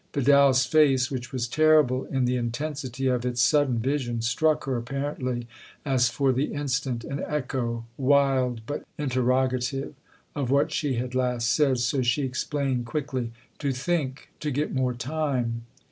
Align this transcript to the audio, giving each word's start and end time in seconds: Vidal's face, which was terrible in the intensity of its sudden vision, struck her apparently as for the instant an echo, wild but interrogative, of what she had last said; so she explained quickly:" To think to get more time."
Vidal's 0.15 0.65
face, 0.65 1.11
which 1.11 1.31
was 1.31 1.47
terrible 1.47 2.05
in 2.05 2.25
the 2.25 2.35
intensity 2.35 3.05
of 3.05 3.23
its 3.23 3.39
sudden 3.39 3.77
vision, 3.77 4.19
struck 4.23 4.63
her 4.63 4.75
apparently 4.75 5.45
as 5.85 6.09
for 6.09 6.33
the 6.33 6.45
instant 6.45 7.03
an 7.03 7.23
echo, 7.27 7.85
wild 7.97 8.65
but 8.65 8.83
interrogative, 8.97 9.93
of 10.33 10.49
what 10.49 10.71
she 10.71 10.95
had 10.95 11.13
last 11.13 11.53
said; 11.53 11.77
so 11.77 12.01
she 12.01 12.23
explained 12.23 12.87
quickly:" 12.87 13.31
To 13.59 13.71
think 13.71 14.29
to 14.39 14.49
get 14.49 14.73
more 14.73 14.95
time." 14.95 15.67